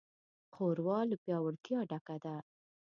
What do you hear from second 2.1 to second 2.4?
ده.